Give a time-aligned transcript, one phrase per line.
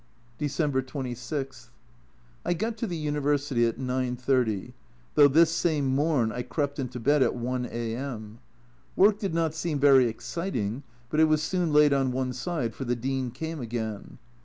[0.39, 1.69] December 26.
[2.43, 4.73] I got to the University at 9.30,
[5.13, 8.39] though this same morn I crept into bed at i A.M.
[8.95, 12.83] Work did not seem very exciting, but it was soon laid on one side, for
[12.83, 14.17] the Dean came again.